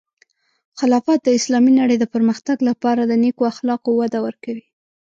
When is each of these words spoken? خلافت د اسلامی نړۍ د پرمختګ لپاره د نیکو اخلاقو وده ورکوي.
خلافت 0.79 1.19
د 1.23 1.29
اسلامی 1.39 1.71
نړۍ 1.79 1.97
د 1.99 2.05
پرمختګ 2.13 2.57
لپاره 2.69 3.01
د 3.05 3.13
نیکو 3.23 3.43
اخلاقو 3.51 3.91
وده 4.01 4.19
ورکوي. 4.25 4.65